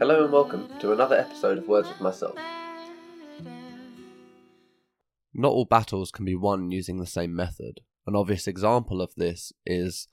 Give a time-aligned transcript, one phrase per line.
[0.00, 2.36] Hello and welcome to another episode of Words with Myself.
[5.32, 7.78] Not all battles can be won using the same method.
[8.04, 10.08] An obvious example of this is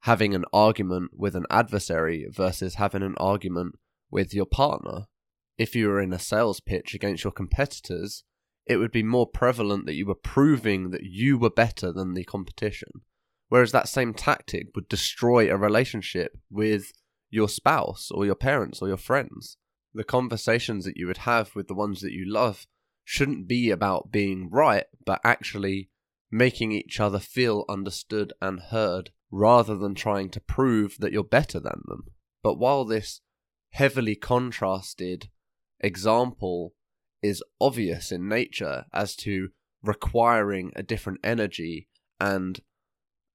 [0.00, 3.76] having an argument with an adversary versus having an argument
[4.10, 5.04] with your partner.
[5.56, 8.24] If you were in a sales pitch against your competitors,
[8.66, 12.24] it would be more prevalent that you were proving that you were better than the
[12.24, 12.88] competition.
[13.48, 16.90] Whereas that same tactic would destroy a relationship with
[17.34, 19.56] your spouse or your parents or your friends.
[19.92, 22.66] The conversations that you would have with the ones that you love
[23.04, 25.90] shouldn't be about being right, but actually
[26.30, 31.60] making each other feel understood and heard rather than trying to prove that you're better
[31.60, 32.04] than them.
[32.42, 33.20] But while this
[33.70, 35.28] heavily contrasted
[35.80, 36.74] example
[37.22, 39.48] is obvious in nature as to
[39.82, 41.88] requiring a different energy
[42.20, 42.60] and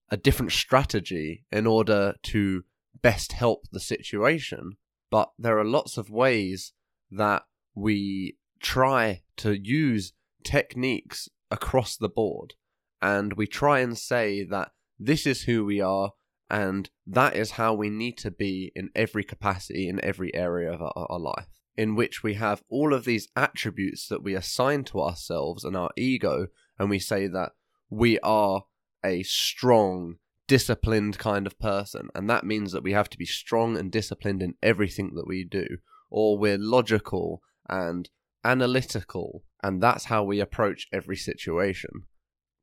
[0.09, 2.63] a different strategy in order to
[3.01, 4.73] best help the situation.
[5.11, 6.73] But there are lots of ways
[7.11, 12.53] that we try to use techniques across the board.
[13.01, 16.11] And we try and say that this is who we are
[16.49, 20.81] and that is how we need to be in every capacity, in every area of
[20.81, 21.47] our, our life.
[21.77, 25.91] In which we have all of these attributes that we assign to ourselves and our
[25.95, 26.47] ego,
[26.77, 27.51] and we say that
[27.89, 28.63] we are
[29.05, 30.15] a strong,
[30.49, 32.09] disciplined kind of person.
[32.15, 35.45] And that means that we have to be strong and disciplined in everything that we
[35.45, 35.77] do,
[36.09, 38.09] or we're logical and
[38.43, 39.43] analytical.
[39.61, 41.91] And that's how we approach every situation.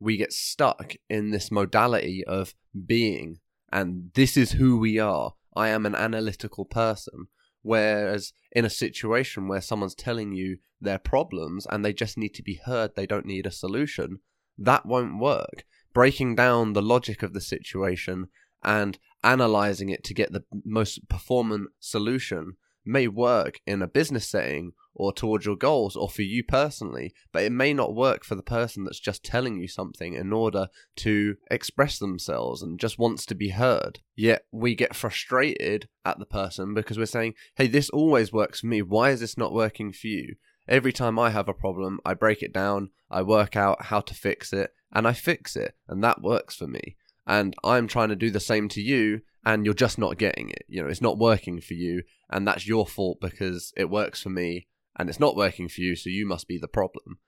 [0.01, 2.55] We get stuck in this modality of
[2.87, 3.39] being,
[3.73, 5.34] and this is who we are.
[5.55, 7.28] I am an analytical person.
[7.62, 12.43] Whereas in a situation where someone's telling you their problems and they just need to
[12.43, 14.19] be heard, they don't need a solution,
[14.59, 15.65] that won't work
[15.97, 18.28] breaking down the logic of the situation
[18.62, 24.72] and analyzing it to get the most performant solution may work in a business setting
[24.94, 28.42] or towards your goals or for you personally, but it may not work for the
[28.42, 33.34] person that's just telling you something in order to express themselves and just wants to
[33.34, 34.00] be heard.
[34.15, 38.66] Yet we get frustrated at the person because we're saying, hey, this always works for
[38.66, 38.82] me.
[38.82, 40.34] Why is this not working for you?
[40.69, 44.12] Every time I have a problem, I break it down, I work out how to
[44.12, 46.97] fix it, and I fix it, and that works for me.
[47.26, 50.64] And I'm trying to do the same to you, and you're just not getting it.
[50.69, 54.30] You know, it's not working for you, and that's your fault because it works for
[54.30, 57.19] me, and it's not working for you, so you must be the problem.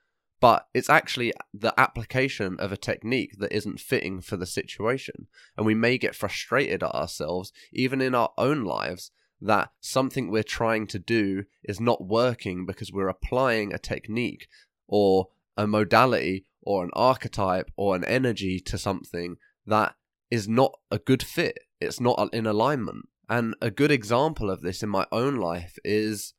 [0.40, 5.26] But it's actually the application of a technique that isn't fitting for the situation.
[5.56, 10.42] And we may get frustrated at ourselves, even in our own lives, that something we're
[10.42, 14.48] trying to do is not working because we're applying a technique
[14.86, 19.36] or a modality or an archetype or an energy to something
[19.66, 19.94] that
[20.30, 21.58] is not a good fit.
[21.80, 23.08] It's not in alignment.
[23.28, 26.32] And a good example of this in my own life is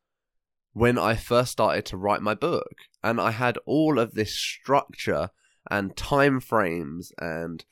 [0.73, 2.73] when I first started to write my book.
[3.03, 5.29] And I had all of this structure
[5.69, 7.65] and time frames and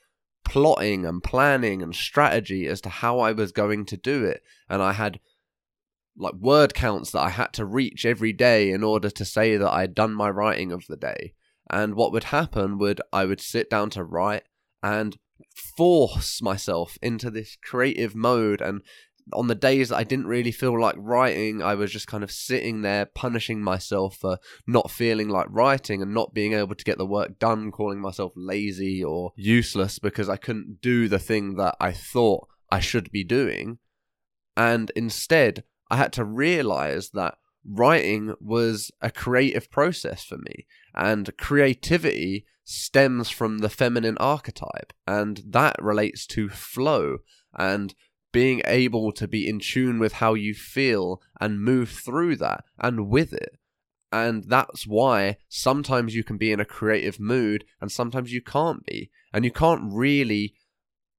[0.44, 4.44] plotting and planning and strategy as to how I was going to do it.
[4.70, 5.20] And I had
[6.18, 9.72] like word counts that I had to reach every day in order to say that
[9.72, 11.34] I'd done my writing of the day.
[11.70, 14.44] And what would happen would I would sit down to write
[14.82, 15.18] and
[15.76, 18.82] force myself into this creative mode and
[19.34, 22.32] on the days that I didn't really feel like writing, I was just kind of
[22.32, 26.98] sitting there punishing myself for not feeling like writing and not being able to get
[26.98, 31.76] the work done, calling myself lazy or useless because I couldn't do the thing that
[31.80, 33.80] I thought I should be doing.
[34.56, 41.36] And instead, I had to realize that writing was a creative process for me, and
[41.38, 47.20] creativity stems from the feminine archetype, and that relates to flow
[47.58, 47.94] and
[48.32, 53.10] being able to be in tune with how you feel and move through that and
[53.10, 53.58] with it.
[54.12, 58.86] And that's why sometimes you can be in a creative mood and sometimes you can't
[58.86, 59.12] be.
[59.34, 60.54] And you can't really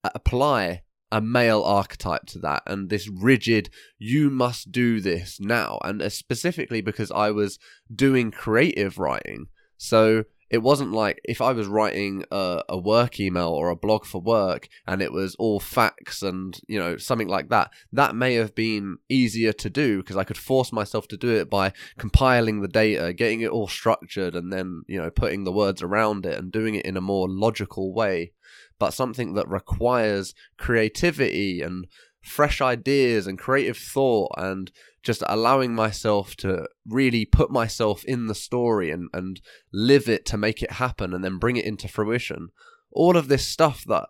[0.02, 6.02] apply a male archetype to that and this rigid you must do this now and
[6.02, 7.58] uh, specifically because I was
[7.94, 9.46] doing creative writing.
[9.78, 14.04] So it wasn't like if I was writing a, a, work email or a blog
[14.04, 18.34] for work and it was all facts and you know something like that that may
[18.34, 22.60] have been easier to do because I could force myself to do it by compiling
[22.60, 26.38] the data getting it all structured and then you know putting the words around it
[26.38, 28.32] and doing it in a more logical way.
[28.78, 31.86] But something that requires creativity and
[32.22, 34.70] fresh ideas and creative thought and
[35.02, 39.40] just allowing myself to really put myself in the story and, and
[39.72, 42.48] live it to make it happen and then bring it into fruition.
[42.90, 44.08] All of this stuff that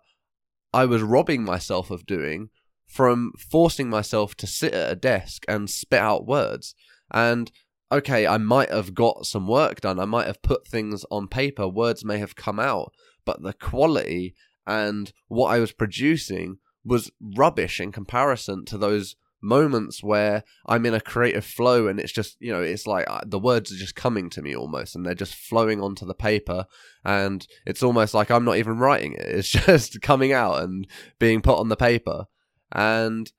[0.73, 2.49] I was robbing myself of doing
[2.87, 6.73] from forcing myself to sit at a desk and spit out words.
[7.11, 7.51] And
[7.91, 11.67] okay, I might have got some work done, I might have put things on paper,
[11.67, 12.91] words may have come out,
[13.25, 14.35] but the quality
[14.65, 20.93] and what I was producing was rubbish in comparison to those moments where I'm in
[20.93, 23.95] a creative flow and it's just, you know, it's like uh, the words are just
[23.95, 26.65] coming to me almost and they're just flowing onto the paper
[27.05, 29.21] and it's almost like I'm not even writing it.
[29.21, 30.87] It's just coming out and
[31.19, 32.25] being put on the paper.
[32.71, 33.31] And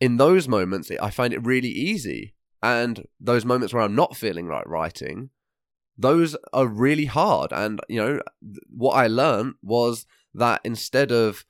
[0.00, 2.34] in those moments, I find it really easy.
[2.62, 5.30] And those moments where I'm not feeling like writing,
[5.96, 7.52] those are really hard.
[7.52, 8.20] And, you know,
[8.68, 11.44] what I learned was that instead of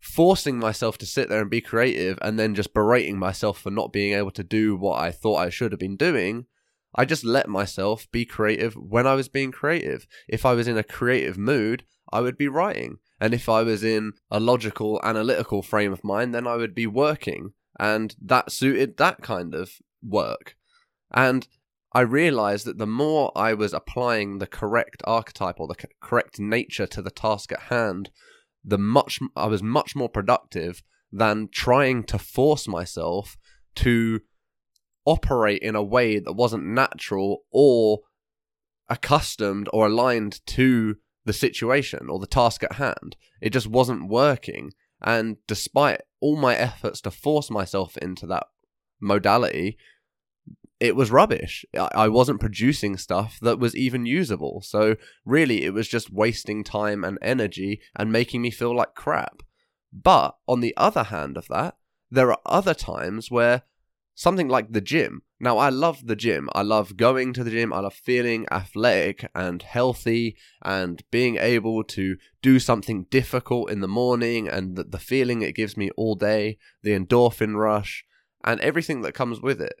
[0.00, 3.92] forcing myself to sit there and be creative and then just berating myself for not
[3.92, 6.46] being able to do what I thought I should have been doing,
[6.94, 10.06] I just let myself be creative when I was being creative.
[10.28, 12.98] If I was in a creative mood, I would be writing.
[13.20, 16.86] And if I was in a logical, analytical frame of mind, then I would be
[16.86, 17.52] working.
[17.78, 19.72] And that suited that kind of
[20.02, 20.56] work.
[21.12, 21.46] And
[21.92, 26.86] I realized that the more I was applying the correct archetype or the correct nature
[26.86, 28.10] to the task at hand,
[28.68, 33.36] the much I was much more productive than trying to force myself
[33.76, 34.20] to
[35.06, 38.00] operate in a way that wasn't natural or
[38.90, 43.16] accustomed or aligned to the situation or the task at hand.
[43.40, 44.72] It just wasn't working.
[45.00, 48.46] And despite all my efforts to force myself into that
[49.00, 49.78] modality,
[50.80, 51.64] it was rubbish.
[51.76, 54.62] I wasn't producing stuff that was even usable.
[54.64, 59.42] So really, it was just wasting time and energy and making me feel like crap.
[59.92, 61.76] But on the other hand of that,
[62.10, 63.62] there are other times where
[64.14, 65.22] something like the gym.
[65.40, 66.48] Now, I love the gym.
[66.52, 67.72] I love going to the gym.
[67.72, 73.88] I love feeling athletic and healthy and being able to do something difficult in the
[73.88, 78.04] morning and the, the feeling it gives me all day, the endorphin rush,
[78.44, 79.80] and everything that comes with it.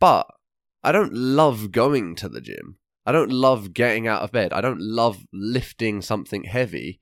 [0.00, 0.26] But
[0.82, 2.78] I don't love going to the gym.
[3.04, 4.52] I don't love getting out of bed.
[4.52, 7.00] I don't love lifting something heavy.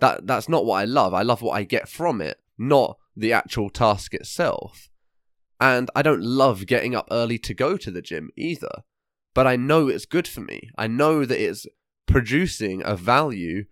[0.00, 1.12] That that's not what I love.
[1.12, 4.88] I love what I get from it, not the actual task itself.
[5.60, 8.82] And I don't love getting up early to go to the gym either.
[9.34, 10.70] But I know it's good for me.
[10.78, 11.66] I know that it's
[12.06, 13.64] producing a value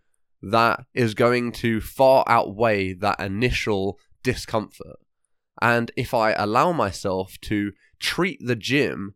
[0.43, 4.97] that is going to far outweigh that initial discomfort.
[5.61, 9.15] And if I allow myself to treat the gym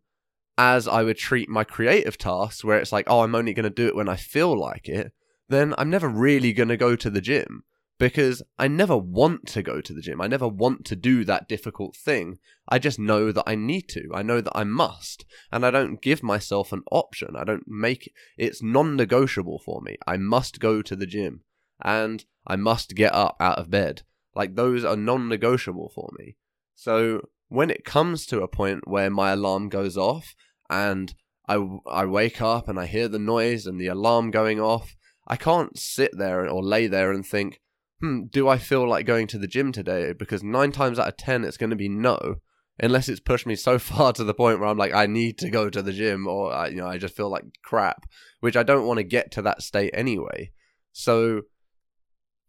[0.57, 3.69] as I would treat my creative tasks, where it's like, oh, I'm only going to
[3.69, 5.11] do it when I feel like it,
[5.49, 7.63] then I'm never really going to go to the gym
[7.99, 10.21] because I never want to go to the gym.
[10.21, 12.37] I never want to do that difficult thing.
[12.67, 14.09] I just know that I need to.
[14.13, 15.25] I know that I must.
[15.51, 17.35] And I don't give myself an option.
[17.35, 18.13] I don't make it.
[18.37, 19.97] It's non negotiable for me.
[20.05, 21.41] I must go to the gym
[21.81, 24.03] and I must get up out of bed.
[24.37, 26.35] Like those are non negotiable for me.
[26.75, 30.35] So when it comes to a point where my alarm goes off
[30.69, 31.15] and
[31.47, 34.95] I, I wake up and I hear the noise and the alarm going off,
[35.27, 37.61] I can't sit there or lay there and think,
[37.99, 40.13] hmm, do I feel like going to the gym today?
[40.13, 42.35] Because nine times out of ten, it's going to be no,
[42.79, 45.49] unless it's pushed me so far to the point where I'm like, I need to
[45.49, 48.05] go to the gym, or I, you know, I just feel like crap,
[48.39, 50.51] which I don't want to get to that state anyway.
[50.91, 51.41] So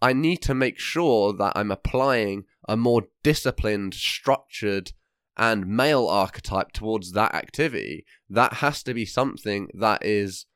[0.00, 4.92] I need to make sure that I'm applying a more disciplined, structured,
[5.36, 8.04] and male archetype towards that activity.
[8.28, 10.46] That has to be something that is,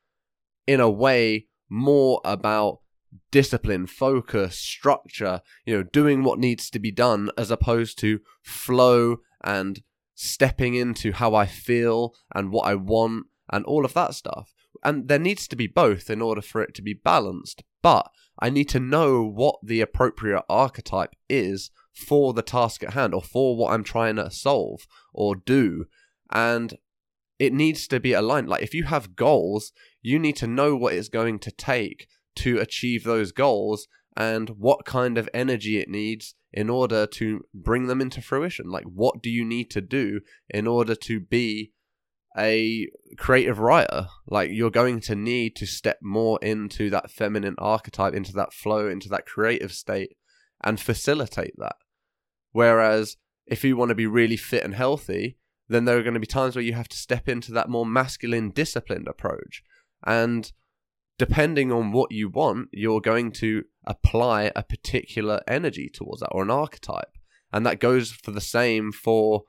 [0.67, 2.79] in a way, more about
[3.31, 9.17] discipline, focus, structure, you know, doing what needs to be done as opposed to flow
[9.43, 9.81] and
[10.15, 14.53] stepping into how I feel and what I want and all of that stuff.
[14.83, 17.63] And there needs to be both in order for it to be balanced.
[17.81, 18.09] But
[18.39, 23.21] I need to know what the appropriate archetype is for the task at hand or
[23.21, 25.85] for what I'm trying to solve or do.
[26.31, 26.77] And
[27.39, 28.49] it needs to be aligned.
[28.49, 29.71] Like if you have goals,
[30.01, 34.85] you need to know what it's going to take to achieve those goals and what
[34.85, 38.69] kind of energy it needs in order to bring them into fruition.
[38.69, 41.71] Like, what do you need to do in order to be
[42.37, 42.87] a
[43.17, 44.07] creative writer?
[44.27, 48.87] Like, you're going to need to step more into that feminine archetype, into that flow,
[48.87, 50.17] into that creative state,
[50.63, 51.75] and facilitate that.
[52.51, 55.37] Whereas, if you want to be really fit and healthy,
[55.67, 57.85] then there are going to be times where you have to step into that more
[57.85, 59.63] masculine, disciplined approach.
[60.05, 60.51] And
[61.17, 66.43] depending on what you want, you're going to apply a particular energy towards that or
[66.43, 67.17] an archetype.
[67.51, 69.43] And that goes for the same for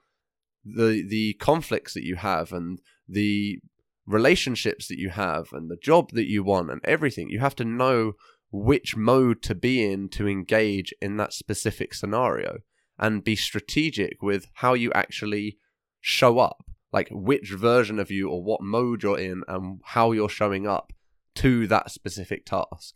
[0.65, 3.59] the the conflicts that you have and the
[4.07, 7.29] relationships that you have and the job that you want and everything.
[7.31, 8.13] You have to know
[8.51, 12.59] which mode to be in to engage in that specific scenario
[12.99, 15.59] and be strategic with how you actually
[16.01, 20.29] show up like which version of you or what mode you're in and how you're
[20.29, 20.93] showing up
[21.35, 22.95] to that specific task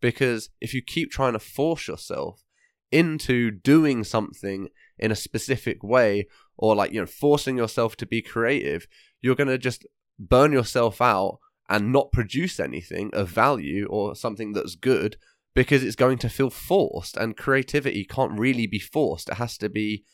[0.00, 2.44] because if you keep trying to force yourself
[2.92, 4.68] into doing something
[4.98, 6.26] in a specific way
[6.56, 8.86] or like you know forcing yourself to be creative
[9.20, 9.86] you're going to just
[10.18, 11.38] burn yourself out
[11.68, 15.16] and not produce anything of value or something that's good
[15.54, 19.28] because it's going to feel forced and creativity can't really be forced.
[19.28, 20.04] It has to be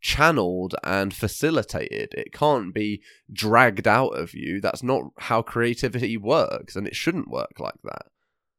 [0.00, 2.12] channeled and facilitated.
[2.12, 3.02] It can't be
[3.32, 4.60] dragged out of you.
[4.60, 8.06] That's not how creativity works and it shouldn't work like that.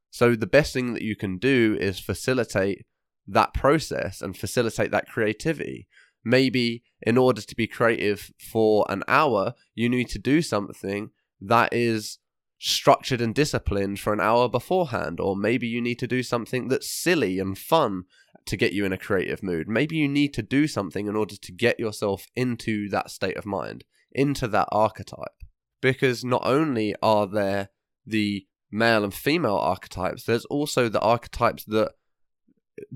[0.10, 2.86] So the best thing that you can do is facilitate
[3.27, 5.88] that process and facilitate that creativity
[6.24, 11.72] maybe in order to be creative for an hour you need to do something that
[11.72, 12.20] is
[12.60, 16.89] structured and disciplined for an hour beforehand, or maybe you need to do something that's
[16.89, 18.03] silly and fun
[18.46, 19.67] to get you in a creative mood.
[19.67, 23.46] Maybe you need to do something in order to get yourself into that state of
[23.46, 25.44] mind, into that archetype.
[25.82, 27.70] Because not only are there
[28.05, 31.91] the male and female archetypes, there's also the archetypes that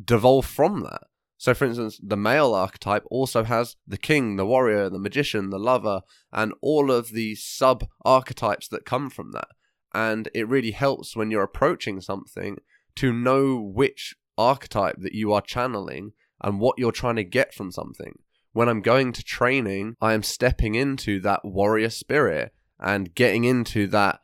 [0.04, 1.04] devolve from that.
[1.38, 5.60] So, for instance, the male archetype also has the king, the warrior, the magician, the
[5.60, 6.02] lover,
[6.34, 9.48] and all of the sub archetypes that come from that.
[9.94, 12.58] And it really helps when you're approaching something
[12.98, 17.72] to know which archetype that you are channeling and what you're trying to get from
[17.72, 18.20] something.
[18.52, 23.88] When I'm going to training, I am stepping into that warrior spirit and getting into
[23.88, 24.20] that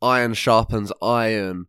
[0.00, 1.66] iron sharpens iron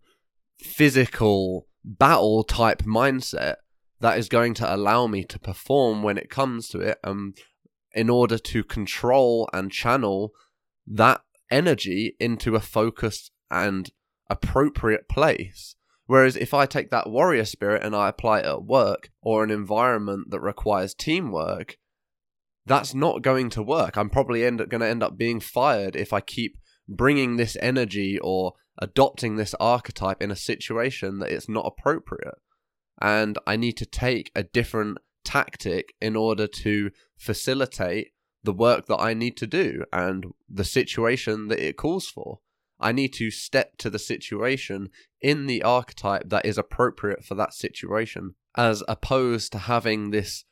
[0.59, 3.55] physical battle type mindset
[3.99, 7.33] that is going to allow me to perform when it comes to it um
[7.93, 10.31] in order to control and channel
[10.87, 13.91] that energy into a focused and
[14.29, 15.75] appropriate place.
[16.05, 19.51] Whereas if i take that warrior spirit and i apply it at work or an
[19.51, 21.77] environment that requires teamwork
[22.65, 23.97] that's not going to work.
[23.97, 26.57] I'm probably end going to end up being fired if i keep
[26.87, 32.35] bringing this energy or adopting this archetype in a situation that it's not appropriate
[33.01, 38.11] and I need to take a different tactic in order to facilitate
[38.43, 42.39] the work that I need to do and the situation that it calls for.
[42.79, 47.53] I need to step to the situation in the archetype that is appropriate for that
[47.53, 50.45] situation, as opposed to having this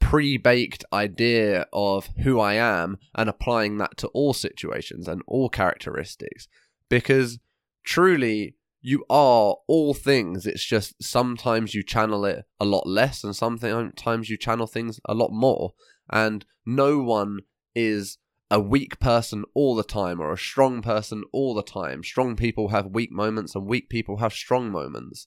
[0.00, 5.48] pre baked idea of who I am and applying that to all situations and all
[5.48, 6.48] characteristics.
[6.88, 7.38] Because
[7.88, 10.46] truly, you are all things.
[10.46, 15.14] It's just sometimes you channel it a lot less, and sometimes you channel things a
[15.14, 15.72] lot more.
[16.10, 17.40] And no one
[17.74, 18.18] is
[18.50, 22.04] a weak person all the time or a strong person all the time.
[22.04, 25.26] Strong people have weak moments, and weak people have strong moments.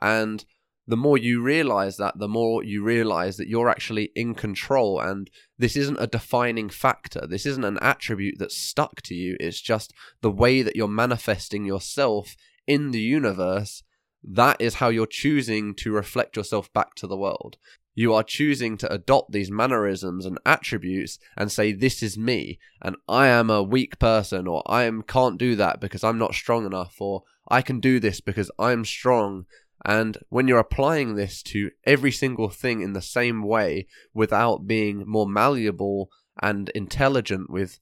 [0.00, 0.44] And
[0.86, 5.00] the more you realize that, the more you realize that you're actually in control.
[5.00, 7.26] And this isn't a defining factor.
[7.26, 9.36] This isn't an attribute that's stuck to you.
[9.38, 12.36] It's just the way that you're manifesting yourself
[12.66, 13.82] in the universe,
[14.22, 17.56] that is how you're choosing to reflect yourself back to the world.
[17.94, 22.96] You are choosing to adopt these mannerisms and attributes and say, This is me, and
[23.06, 26.64] I am a weak person, or I am, can't do that because I'm not strong
[26.64, 29.44] enough, or I can do this because I'm strong.
[29.84, 35.04] And when you're applying this to every single thing in the same way without being
[35.06, 36.08] more malleable
[36.40, 37.78] and intelligent with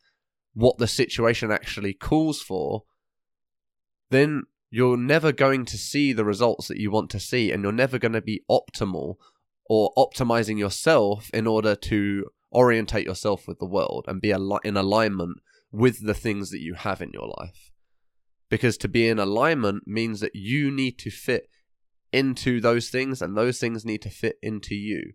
[0.54, 2.84] what the situation actually calls for,
[4.10, 7.72] then you're never going to see the results that you want to see and you're
[7.72, 9.16] never going to be optimal
[9.68, 15.38] or optimizing yourself in order to orientate yourself with the world and be in alignment
[15.70, 17.70] with the things that you have in your life.
[18.48, 21.48] Because to be in alignment means that you need to fit
[22.12, 25.12] into those things and those things need to fit into you.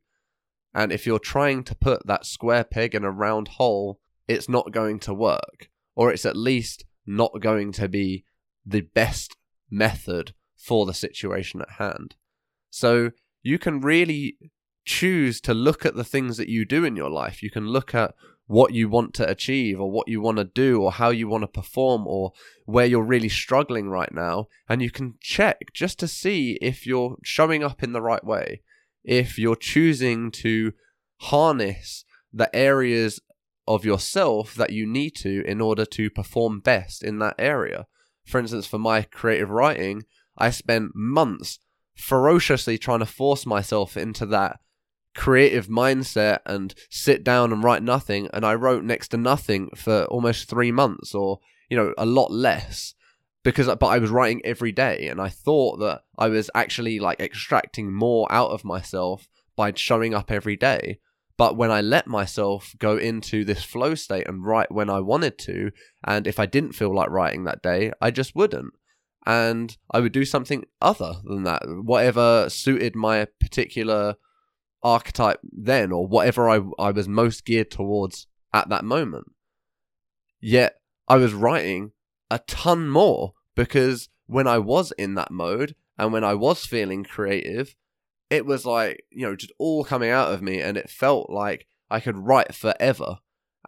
[0.73, 4.71] And if you're trying to put that square peg in a round hole, it's not
[4.71, 5.69] going to work.
[5.95, 8.25] Or it's at least not going to be
[8.65, 9.37] the best
[9.69, 12.15] method for the situation at hand.
[12.69, 13.11] So
[13.41, 14.37] you can really
[14.83, 17.41] choose to look at the things that you do in your life.
[17.41, 18.13] You can look at
[18.47, 21.41] what you want to achieve or what you want to do or how you want
[21.41, 22.31] to perform or
[22.65, 24.47] where you're really struggling right now.
[24.69, 28.61] And you can check just to see if you're showing up in the right way,
[29.03, 30.73] if you're choosing to
[31.21, 33.19] harness the areas
[33.67, 37.87] of yourself that you need to in order to perform best in that area
[38.25, 40.03] for instance, for my creative writing,
[40.37, 41.59] I spent months
[41.95, 44.59] ferociously trying to force myself into that
[45.15, 48.29] creative mindset and sit down and write nothing.
[48.33, 52.31] And I wrote next to nothing for almost three months or, you know, a lot
[52.31, 52.93] less.
[53.45, 57.19] because but I was writing every day and I thought that I was actually like
[57.21, 60.99] extracting more out of myself by showing up every day.
[61.37, 65.37] But when I let myself go into this flow state and write when I wanted
[65.39, 65.71] to,
[66.03, 68.73] and if I didn't feel like writing that day, I just wouldn't.
[69.25, 74.15] And I would do something other than that, whatever suited my particular
[74.85, 79.31] archetype then, or whatever I, I was most geared towards at that moment.
[80.39, 80.75] Yet
[81.07, 81.91] I was writing
[82.29, 87.03] a ton more because when I was in that mode and when I was feeling
[87.03, 87.75] creative,
[88.29, 91.67] it was like, you know, just all coming out of me and it felt like
[91.89, 93.17] I could write forever.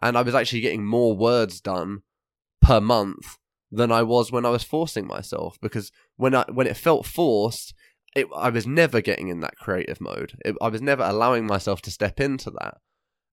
[0.00, 2.02] And I was actually getting more words done
[2.60, 3.38] per month
[3.70, 7.74] than I was when I was forcing myself because when I when it felt forced,
[8.20, 10.36] it, I was never getting in that creative mode.
[10.44, 12.78] It, I was never allowing myself to step into that.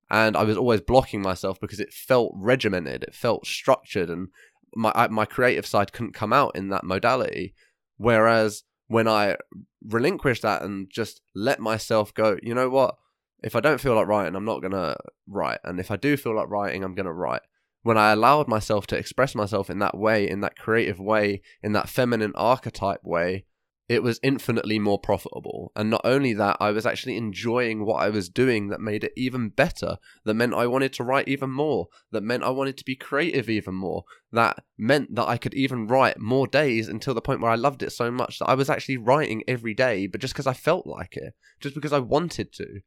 [0.10, 4.28] And I was always blocking myself because it felt regimented, it felt structured, and
[4.76, 7.56] my my creative side couldn't come out in that modality.
[7.98, 9.38] Whereas when I
[9.84, 12.96] relinquished that and just let myself go, you know what?
[13.42, 14.96] If I don't feel like writing, I'm not gonna
[15.28, 17.42] write, and if I do feel like writing, I'm gonna write.
[17.82, 21.74] When I allowed myself to express myself in that way, in that creative way, in
[21.74, 23.46] that feminine archetype way,
[23.88, 25.72] it was infinitely more profitable.
[25.76, 29.14] And not only that, I was actually enjoying what I was doing that made it
[29.16, 29.98] even better.
[30.24, 31.88] That meant I wanted to write even more.
[32.12, 34.04] That meant I wanted to be creative even more.
[34.32, 37.84] That meant that I could even write more days until the point where I loved
[37.84, 40.88] it so much that I was actually writing every day, but just because I felt
[40.88, 42.82] like it, just because I wanted to.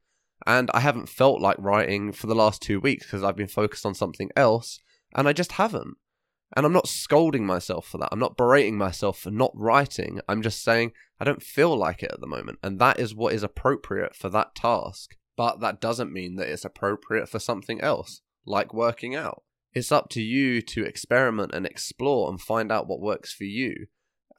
[0.47, 3.87] And I haven't felt like writing for the last two weeks because I've been focused
[3.87, 4.81] on something else,
[5.15, 5.97] and I just haven't.
[6.57, 8.09] And I'm not scolding myself for that.
[8.11, 10.21] I'm not berating myself for not writing.
[10.29, 12.59] I'm just saying I don't feel like it at the moment.
[12.63, 15.17] And that is what is appropriate for that task.
[15.37, 19.43] But that doesn't mean that it's appropriate for something else, like working out.
[19.73, 23.87] It's up to you to experiment and explore and find out what works for you,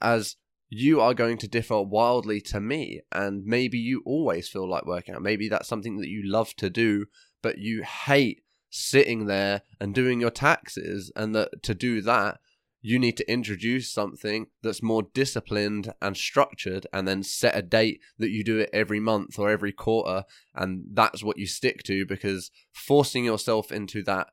[0.02, 0.36] as
[0.68, 3.00] you are going to differ wildly to me.
[3.12, 5.22] And maybe you always feel like working out.
[5.22, 7.06] Maybe that's something that you love to do,
[7.40, 12.38] but you hate sitting there and doing your taxes and that to do that
[12.82, 18.00] you need to introduce something that's more disciplined and structured and then set a date
[18.18, 22.06] that you do it every month or every quarter and that's what you stick to
[22.06, 24.28] because forcing yourself into that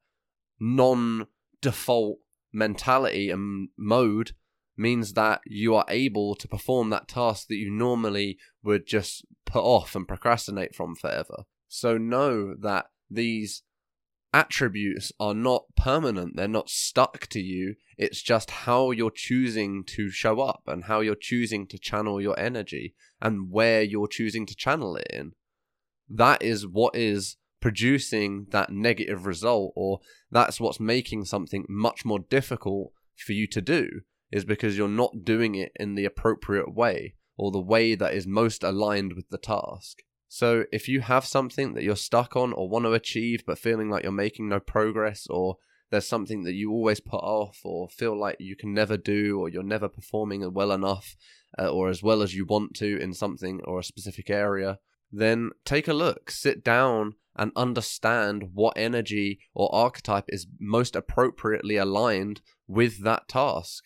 [0.60, 1.28] non
[1.62, 2.20] default
[2.54, 4.32] mentality and mode
[4.78, 9.64] means that you are able to perform that task that you normally would just put
[9.64, 11.44] off and procrastinate from forever.
[11.68, 13.64] So know that these
[14.38, 17.74] attributes are not permanent, they're not stuck to you.
[17.98, 22.40] It's just how you're choosing to show up and how you're choosing to channel your
[22.40, 25.32] energy and where you're choosing to channel it in.
[26.08, 32.20] That is what is producing that negative result, or that's what's making something much more
[32.20, 37.16] difficult for you to do, is because you're not doing it in the appropriate way
[37.38, 40.04] or the way that is most aligned with the task.
[40.28, 43.90] So if you have something that you're stuck on or want to achieve but feeling
[43.90, 45.58] like you're making no progress or
[45.90, 49.48] there's something that you always put off or feel like you can never do or
[49.48, 51.16] you're never performing well enough
[51.58, 54.80] uh, or as well as you want to in something or a specific area,
[55.12, 61.78] then take a look, sit down and understand what energy or archetype is most appropriately
[61.78, 63.86] aligned with that task.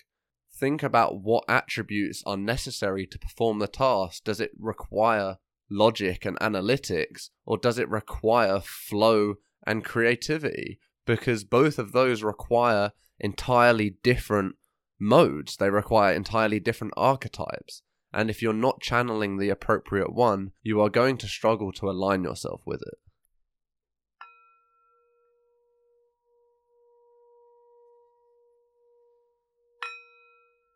[0.51, 4.23] Think about what attributes are necessary to perform the task.
[4.23, 5.37] Does it require
[5.71, 10.79] logic and analytics, or does it require flow and creativity?
[11.05, 14.55] Because both of those require entirely different
[14.99, 17.81] modes, they require entirely different archetypes.
[18.13, 22.23] And if you're not channeling the appropriate one, you are going to struggle to align
[22.23, 22.97] yourself with it.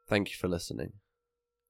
[0.07, 0.93] Thank you for listening.